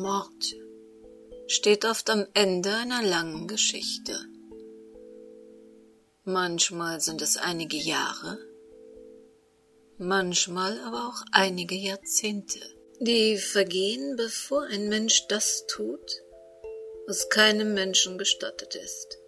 [0.00, 0.56] Mord
[1.46, 4.18] steht oft am Ende einer langen Geschichte.
[6.24, 8.38] Manchmal sind es einige Jahre,
[9.98, 12.60] manchmal aber auch einige Jahrzehnte,
[13.00, 16.22] die vergehen, bevor ein Mensch das tut,
[17.06, 19.18] was keinem Menschen gestattet ist,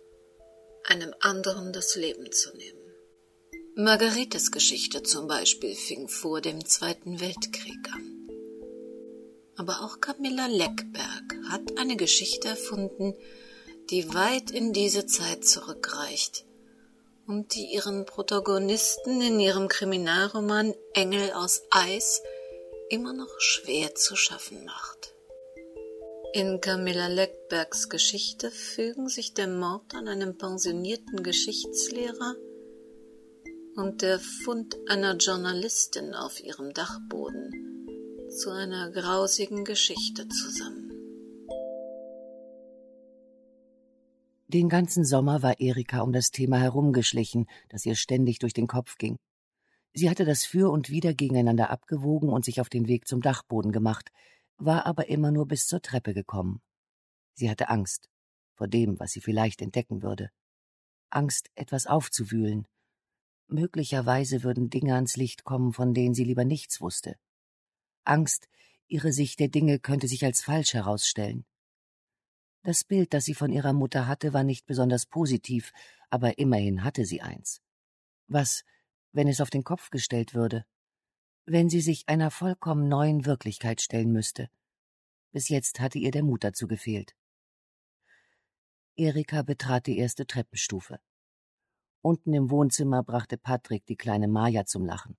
[0.84, 2.80] einem anderen das Leben zu nehmen.
[3.74, 8.01] Margaretes Geschichte zum Beispiel fing vor dem Zweiten Weltkrieg an.
[9.56, 13.14] Aber auch Camilla Leckberg hat eine Geschichte erfunden,
[13.90, 16.44] die weit in diese Zeit zurückreicht
[17.26, 22.22] und die ihren Protagonisten in ihrem Kriminalroman Engel aus Eis
[22.88, 25.14] immer noch schwer zu schaffen macht.
[26.34, 32.34] In Camilla Leckbergs Geschichte fügen sich der Mord an einem pensionierten Geschichtslehrer
[33.76, 37.61] und der Fund einer Journalistin auf ihrem Dachboden
[38.32, 40.90] zu einer grausigen Geschichte zusammen.
[44.48, 48.96] Den ganzen Sommer war Erika um das Thema herumgeschlichen, das ihr ständig durch den Kopf
[48.96, 49.18] ging.
[49.94, 53.72] Sie hatte das Für und Wider gegeneinander abgewogen und sich auf den Weg zum Dachboden
[53.72, 54.10] gemacht,
[54.56, 56.62] war aber immer nur bis zur Treppe gekommen.
[57.34, 58.08] Sie hatte Angst
[58.54, 60.30] vor dem, was sie vielleicht entdecken würde.
[61.10, 62.66] Angst, etwas aufzuwühlen.
[63.48, 67.16] Möglicherweise würden Dinge ans Licht kommen, von denen sie lieber nichts wusste.
[68.04, 68.48] Angst,
[68.88, 71.44] ihre Sicht der Dinge könnte sich als falsch herausstellen.
[72.62, 75.72] Das Bild, das sie von ihrer Mutter hatte, war nicht besonders positiv,
[76.10, 77.60] aber immerhin hatte sie eins.
[78.28, 78.64] Was,
[79.12, 80.64] wenn es auf den Kopf gestellt würde?
[81.44, 84.48] Wenn sie sich einer vollkommen neuen Wirklichkeit stellen müsste.
[85.32, 87.16] Bis jetzt hatte ihr der Mut dazu gefehlt.
[88.94, 91.00] Erika betrat die erste Treppenstufe.
[92.02, 95.16] Unten im Wohnzimmer brachte Patrick die kleine Maja zum Lachen.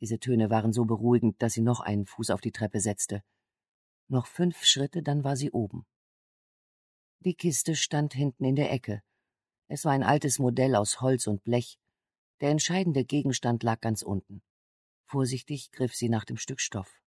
[0.00, 3.22] Diese Töne waren so beruhigend, dass sie noch einen Fuß auf die Treppe setzte.
[4.06, 5.86] Noch fünf Schritte, dann war sie oben.
[7.20, 9.02] Die Kiste stand hinten in der Ecke.
[9.66, 11.78] Es war ein altes Modell aus Holz und Blech.
[12.40, 14.40] Der entscheidende Gegenstand lag ganz unten.
[15.06, 17.02] Vorsichtig griff sie nach dem Stück Stoff.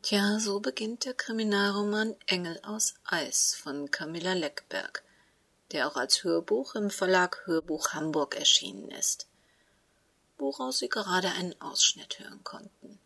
[0.00, 5.04] Tja, so beginnt der Kriminalroman Engel aus Eis von Camilla Leckberg,
[5.72, 9.28] der auch als Hörbuch im Verlag Hörbuch Hamburg erschienen ist
[10.38, 12.98] woraus Sie gerade einen Ausschnitt hören konnten.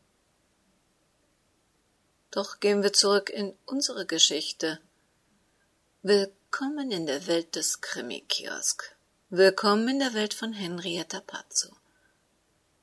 [2.30, 4.80] Doch gehen wir zurück in unsere Geschichte.
[6.02, 8.96] Willkommen in der Welt des Krimi-Kiosk.
[9.30, 11.76] Willkommen in der Welt von Henrietta Pazzo.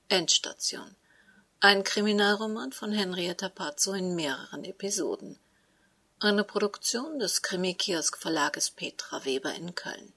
[0.10, 0.96] Endstation.
[1.60, 5.40] Ein Kriminalroman von Henrietta Pazzo in mehreren Episoden.
[6.20, 10.14] Eine Produktion des Krimi-Kiosk Verlages Petra Weber in Köln.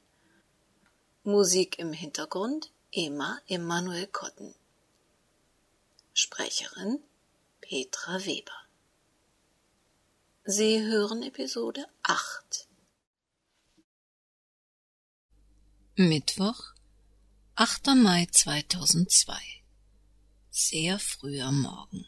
[1.25, 4.53] Musik im Hintergrund Emma Emanuel Kotten.
[6.13, 6.99] Sprecherin
[7.61, 8.67] Petra Weber.
[10.45, 12.67] Sie hören Episode 8.
[15.95, 16.75] Mittwoch,
[17.55, 17.95] 8.
[17.95, 19.35] Mai 2002.
[20.51, 22.05] Sehr früher Morgen.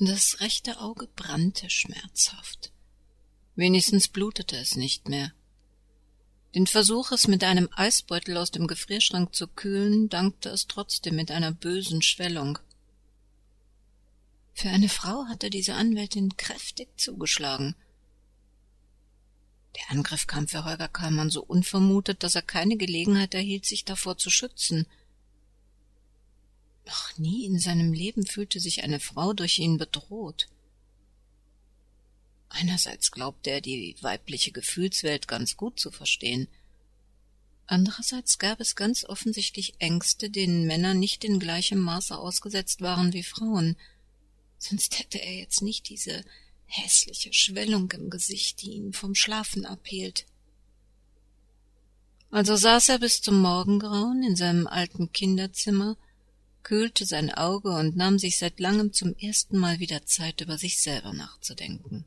[0.00, 2.70] Das rechte Auge brannte schmerzhaft.
[3.56, 5.32] Wenigstens blutete es nicht mehr.
[6.54, 11.32] Den Versuch, es mit einem Eisbeutel aus dem Gefrierschrank zu kühlen, dankte es trotzdem mit
[11.32, 12.60] einer bösen Schwellung.
[14.54, 17.74] Für eine Frau hatte diese Anwältin kräftig zugeschlagen.
[19.74, 24.16] Der Angriff kam für Holger Kallmann so unvermutet, dass er keine Gelegenheit erhielt, sich davor
[24.16, 24.86] zu schützen–
[26.88, 30.48] noch nie in seinem Leben fühlte sich eine Frau durch ihn bedroht.
[32.48, 36.48] Einerseits glaubte er, die weibliche Gefühlswelt ganz gut zu verstehen.
[37.66, 43.22] Andererseits gab es ganz offensichtlich Ängste, denen Männer nicht in gleichem Maße ausgesetzt waren wie
[43.22, 43.76] Frauen.
[44.58, 46.24] Sonst hätte er jetzt nicht diese
[46.64, 50.24] hässliche Schwellung im Gesicht, die ihn vom Schlafen abhielt.
[52.30, 55.96] Also saß er bis zum Morgengrauen in seinem alten Kinderzimmer
[56.62, 60.80] kühlte sein Auge und nahm sich seit langem zum ersten Mal wieder Zeit, über sich
[60.80, 62.04] selber nachzudenken.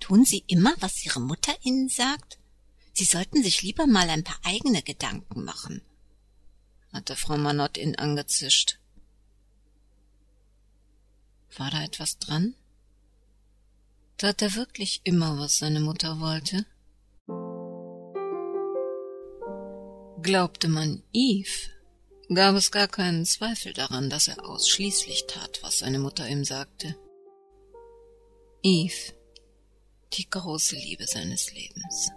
[0.00, 2.38] Tun Sie immer, was Ihre Mutter Ihnen sagt?
[2.92, 5.82] Sie sollten sich lieber mal ein paar eigene Gedanken machen,
[6.92, 8.78] hatte Frau Manott ihn angezischt.
[11.56, 12.54] War da etwas dran?
[14.16, 16.66] Tat er wirklich immer, was seine Mutter wollte?
[20.20, 21.70] Glaubte man Eve,
[22.34, 26.94] gab es gar keinen Zweifel daran, dass er ausschließlich tat, was seine Mutter ihm sagte.
[28.62, 29.12] Eve,
[30.14, 32.10] Die große Liebe seines Lebens.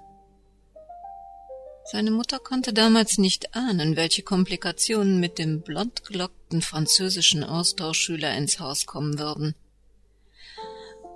[1.91, 8.85] Seine Mutter konnte damals nicht ahnen, welche Komplikationen mit dem blondgelockten französischen Austauschschüler ins Haus
[8.85, 9.55] kommen würden.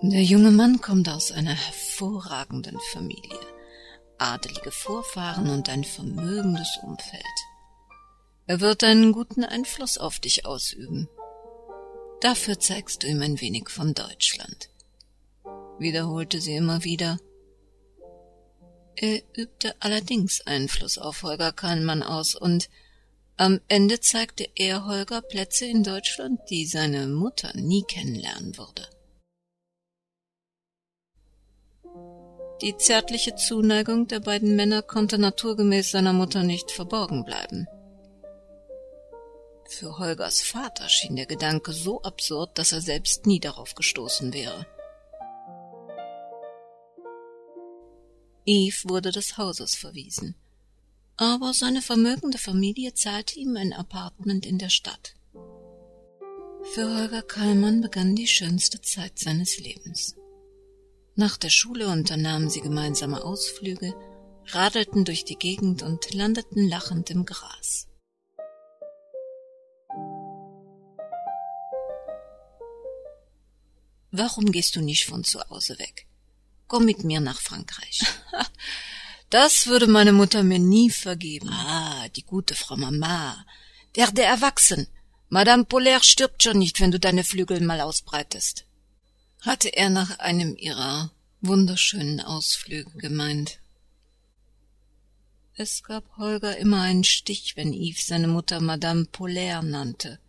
[0.02, 3.40] Der junge Mann kommt aus einer hervorragenden Familie,
[4.18, 7.24] adelige Vorfahren und ein vermögendes Umfeld.
[8.48, 11.10] Er wird einen guten Einfluss auf dich ausüben.
[12.22, 14.70] Dafür zeigst du ihm ein wenig von Deutschland,
[15.80, 17.18] wiederholte sie immer wieder.
[18.96, 22.70] Er übte allerdings Einfluss auf Holger Kahnmann aus und
[23.36, 28.88] am Ende zeigte er Holger Plätze in Deutschland, die seine Mutter nie kennenlernen würde.
[32.62, 37.68] Die zärtliche Zuneigung der beiden Männer konnte naturgemäß seiner Mutter nicht verborgen bleiben.
[39.77, 44.66] Für Holgers Vater schien der Gedanke so absurd, dass er selbst nie darauf gestoßen wäre.
[48.45, 50.36] Eve wurde des Hauses verwiesen,
[51.18, 55.16] aber seine vermögende Familie zahlte ihm ein Appartement in der Stadt.
[56.72, 60.16] Für Holger Kallmann begann die schönste Zeit seines Lebens.
[61.16, 63.94] Nach der Schule unternahmen sie gemeinsame Ausflüge,
[64.45, 67.89] radelten durch die Gegend und landeten lachend im Gras.
[74.18, 76.08] Warum gehst du nicht von zu Hause weg?
[76.68, 78.02] Komm mit mir nach Frankreich.
[79.32, 81.50] Das würde meine Mutter mir nie vergeben.
[81.50, 83.44] Ah, die gute Frau Mama.
[83.96, 84.88] Werde erwachsen.
[85.30, 88.66] Madame Polaire stirbt schon nicht, wenn du deine Flügel mal ausbreitest
[89.46, 91.12] hatte er nach einem ihrer
[91.42, 93.60] wunderschönen Ausflüge gemeint.
[95.54, 100.20] Es gab Holger immer einen Stich, wenn Yves seine Mutter Madame Polaire nannte.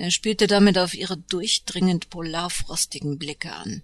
[0.00, 3.82] Er spielte damit auf ihre durchdringend polarfrostigen Blicke an.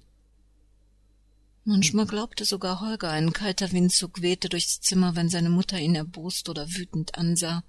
[1.64, 6.48] Manchmal glaubte sogar Holger, ein kalter Windzug wehte durchs Zimmer, wenn seine Mutter ihn erbost
[6.48, 7.64] oder wütend ansah.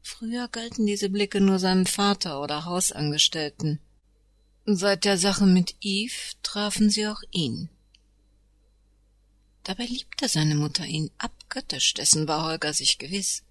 [0.00, 3.80] Früher galten diese Blicke nur seinem Vater oder Hausangestellten.
[4.64, 7.68] Seit der Sache mit Eve trafen sie auch ihn.
[9.64, 13.42] Dabei liebte seine Mutter ihn abgöttisch, dessen war Holger sich gewiss.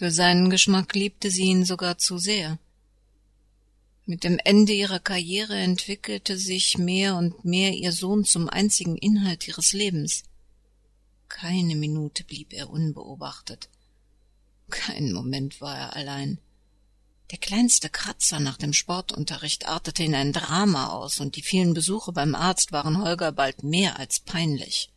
[0.00, 2.58] Für seinen Geschmack liebte sie ihn sogar zu sehr.
[4.06, 9.46] Mit dem Ende ihrer Karriere entwickelte sich mehr und mehr ihr Sohn zum einzigen Inhalt
[9.46, 10.22] ihres Lebens.
[11.28, 13.68] Keine Minute blieb er unbeobachtet.
[14.70, 16.38] Keinen Moment war er allein.
[17.30, 22.12] Der kleinste Kratzer nach dem Sportunterricht artete in ein Drama aus, und die vielen Besuche
[22.12, 24.90] beim Arzt waren Holger bald mehr als peinlich.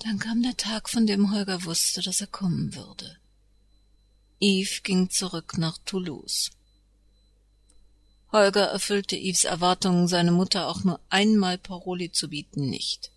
[0.00, 3.16] Dann kam der Tag, von dem Holger wusste, dass er kommen würde.
[4.40, 6.50] Yves ging zurück nach Toulouse.
[8.30, 13.10] Holger erfüllte Yves Erwartungen, seine Mutter auch nur einmal Paroli zu bieten, nicht.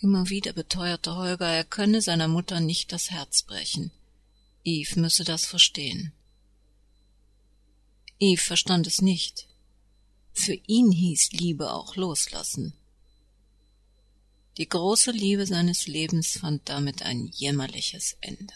[0.00, 3.92] Immer wieder beteuerte Holger, er könne seiner Mutter nicht das Herz brechen.
[4.64, 6.12] Eve müsse das verstehen.
[8.18, 9.46] Eve verstand es nicht.
[10.32, 12.72] Für ihn hieß Liebe auch loslassen.
[14.58, 18.54] Die große Liebe seines Lebens fand damit ein jämmerliches Ende.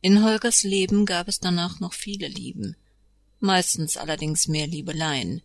[0.00, 2.76] In Holgers Leben gab es danach noch viele Lieben,
[3.40, 5.42] meistens allerdings mehr Liebeleien,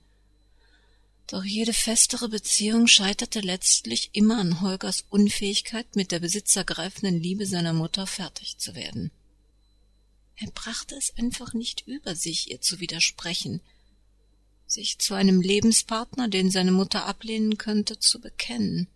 [1.27, 7.74] doch jede festere Beziehung scheiterte letztlich immer an Holgers Unfähigkeit, mit der besitzergreifenden Liebe seiner
[7.74, 9.12] Mutter fertig zu werden.
[10.36, 13.62] Er brachte es einfach nicht über sich, ihr zu widersprechen,
[14.65, 18.88] sich zu einem Lebenspartner, den seine Mutter ablehnen könnte, zu bekennen.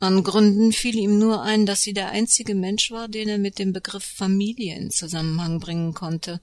[0.00, 3.58] An Gründen fiel ihm nur ein, dass sie der einzige Mensch war, den er mit
[3.58, 6.40] dem Begriff Familie in Zusammenhang bringen konnte.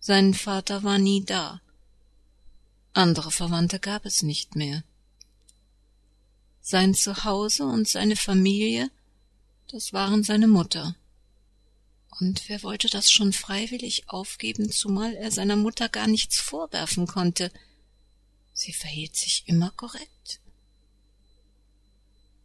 [0.00, 1.60] Sein Vater war nie da.
[2.92, 4.84] Andere Verwandte gab es nicht mehr.
[6.60, 8.90] Sein Zuhause und seine Familie,
[9.70, 10.96] das waren seine Mutter.
[12.20, 17.50] Und wer wollte das schon freiwillig aufgeben, zumal er seiner Mutter gar nichts vorwerfen konnte?
[18.52, 20.40] Sie verhielt sich immer korrekt.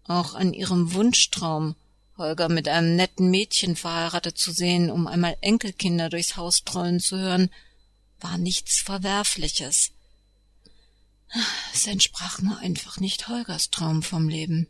[0.05, 1.75] Auch an ihrem Wunschtraum,
[2.17, 7.17] Holger mit einem netten Mädchen verheiratet zu sehen, um einmal Enkelkinder durchs Haus trollen zu
[7.17, 7.51] hören,
[8.19, 9.91] war nichts Verwerfliches.
[11.73, 14.67] Es entsprach nur einfach nicht Holgers Traum vom Leben.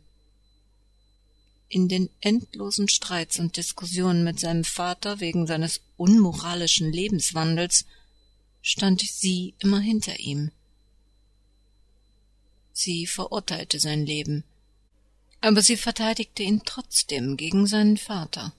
[1.72, 7.84] In den endlosen Streits und Diskussionen mit seinem Vater wegen seines unmoralischen Lebenswandels
[8.60, 10.50] stand sie immer hinter ihm.
[12.72, 14.42] Sie verurteilte sein Leben,
[15.40, 18.52] aber sie verteidigte ihn trotzdem gegen seinen Vater.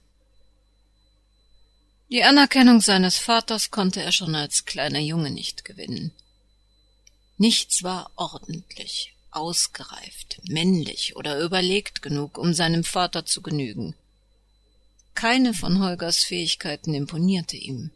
[2.09, 6.13] Die Anerkennung seines Vaters konnte er schon als kleiner Junge nicht gewinnen.
[7.37, 13.95] Nichts war ordentlich, ausgereift, männlich oder überlegt genug, um seinem Vater zu genügen.
[15.15, 17.91] Keine von Holgers Fähigkeiten imponierte ihm.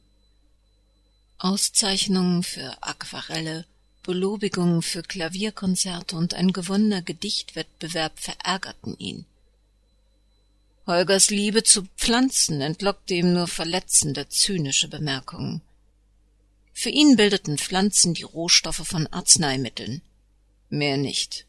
[1.37, 3.65] Auszeichnungen für Aquarelle,
[4.03, 9.25] Belobigungen für Klavierkonzerte und ein gewonnener Gedichtwettbewerb verärgerten ihn.
[10.87, 15.61] Holgers Liebe zu Pflanzen entlockte ihm nur verletzende, zynische Bemerkungen.
[16.73, 20.01] Für ihn bildeten Pflanzen die Rohstoffe von Arzneimitteln,
[20.69, 21.45] mehr nicht.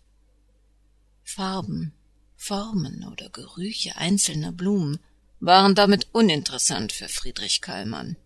[1.23, 1.93] Farben,
[2.37, 4.99] Formen oder Gerüche einzelner Blumen
[5.41, 8.17] waren damit uninteressant für Friedrich Kallmann.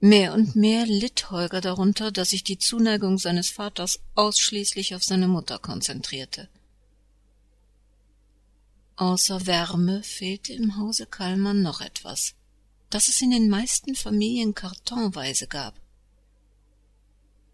[0.00, 5.28] Mehr und mehr litt Holger darunter, dass sich die Zuneigung seines Vaters ausschließlich auf seine
[5.28, 6.48] Mutter konzentrierte.
[8.96, 12.34] Außer Wärme fehlte im Hause Kallmann noch etwas,
[12.88, 15.74] das es in den meisten Familien kartonweise gab.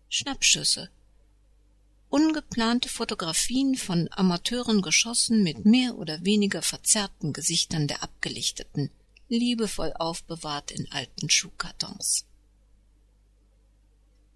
[0.09, 0.89] Schnappschüsse.
[2.17, 8.91] Ungeplante Fotografien von Amateuren geschossen mit mehr oder weniger verzerrten Gesichtern der Abgelichteten,
[9.29, 12.25] liebevoll aufbewahrt in alten Schuhkartons.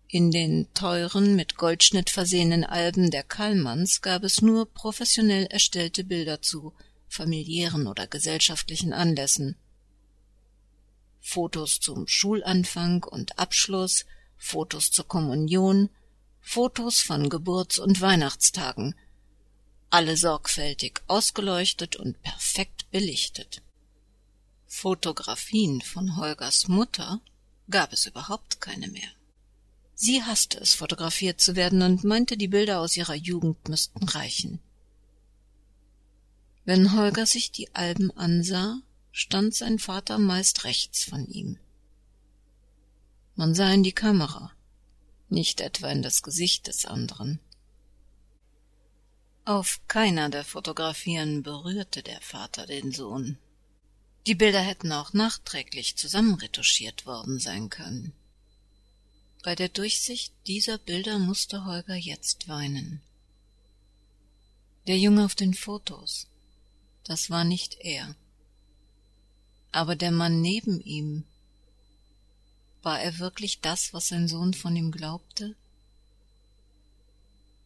[0.08, 6.42] In den teuren, mit Goldschnitt versehenen Alben der Kallmanns gab es nur professionell erstellte Bilder
[6.42, 6.74] zu
[7.08, 9.56] familiären oder gesellschaftlichen Anlässen.
[11.22, 14.04] Fotos zum Schulanfang und Abschluss,
[14.36, 15.88] Fotos zur Kommunion,
[16.40, 18.94] Fotos von Geburts- und Weihnachtstagen,
[19.90, 23.62] alle sorgfältig ausgeleuchtet und perfekt belichtet.
[24.66, 27.20] Fotografien von Holgers Mutter
[27.68, 29.10] gab es überhaupt keine mehr.
[29.94, 34.60] Sie hasste es, fotografiert zu werden und meinte, die Bilder aus ihrer Jugend müssten reichen.
[36.64, 38.80] Wenn Holger sich die Alben ansah,
[39.12, 41.58] stand sein Vater meist rechts von ihm.
[43.34, 44.52] Man sah in die Kamera,
[45.30, 47.40] nicht etwa in das Gesicht des anderen.
[49.44, 53.38] Auf keiner der Fotografien berührte der Vater den Sohn.
[54.26, 58.12] Die Bilder hätten auch nachträglich zusammenretuschiert worden sein können.
[59.42, 63.00] Bei der Durchsicht dieser Bilder musste Holger jetzt weinen.
[64.86, 66.26] Der Junge auf den Fotos,
[67.04, 68.14] das war nicht er.
[69.72, 71.24] Aber der Mann neben ihm,
[72.82, 75.54] war er wirklich das, was sein Sohn von ihm glaubte?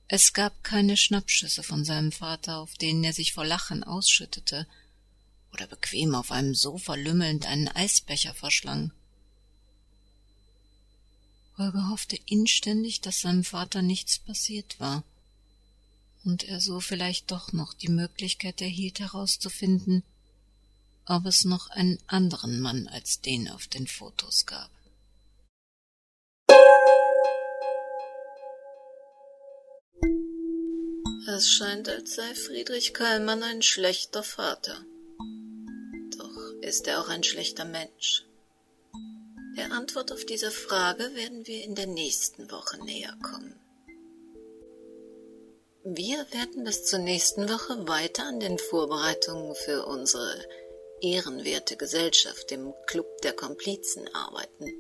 [0.09, 4.66] Es gab keine Schnappschüsse von seinem Vater, auf denen er sich vor Lachen ausschüttete
[5.52, 8.92] oder bequem auf einem Sofa lümmelnd einen Eisbecher verschlang.
[11.56, 15.04] Holger hoffte inständig, dass seinem Vater nichts passiert war
[16.25, 20.02] und er so vielleicht doch noch die Möglichkeit erhielt herauszufinden,
[21.06, 24.74] ob es noch einen anderen Mann als den auf den Fotos gab.
[31.37, 34.85] Es scheint, als sei Friedrich Kallmann ein schlechter Vater.
[36.17, 38.25] Doch ist er auch ein schlechter Mensch.
[39.57, 43.59] Der Antwort auf diese Frage werden wir in der nächsten Woche näher kommen.
[45.83, 50.41] Wir werden bis zur nächsten Woche weiter an den Vorbereitungen für unsere
[51.00, 54.73] ehrenwerte Gesellschaft, dem Club der Komplizen, arbeiten.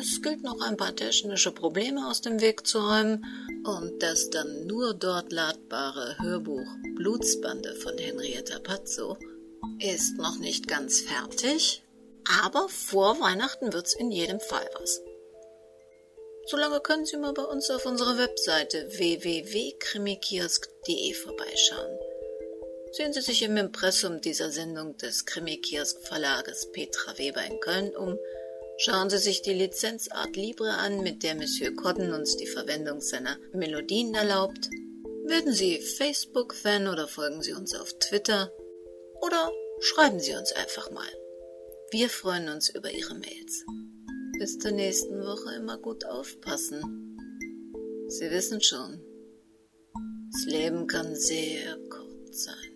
[0.00, 3.24] Es gilt noch ein paar technische Probleme aus dem Weg zu räumen
[3.64, 9.16] und das dann nur dort ladbare Hörbuch Blutsbande von Henrietta Pazzo
[9.78, 11.82] ist noch nicht ganz fertig,
[12.44, 15.00] aber vor Weihnachten wird's in jedem Fall was.
[16.46, 21.98] Solange können Sie mal bei uns auf unserer Webseite www.krimikiosk.de vorbeischauen.
[22.92, 28.16] Sehen Sie sich im Impressum dieser Sendung des Krimikiosk Verlages Petra Weber in Köln um.
[28.76, 33.38] Schauen Sie sich die Lizenzart Libre an, mit der Monsieur Codden uns die Verwendung seiner
[33.52, 34.68] Melodien erlaubt.
[35.26, 38.50] Werden Sie Facebook-Fan oder folgen Sie uns auf Twitter
[39.22, 39.50] oder
[39.80, 41.06] schreiben Sie uns einfach mal.
[41.92, 43.64] Wir freuen uns über Ihre Mails.
[44.40, 47.16] Bis zur nächsten Woche immer gut aufpassen.
[48.08, 49.00] Sie wissen schon,
[50.32, 52.73] das Leben kann sehr kurz sein.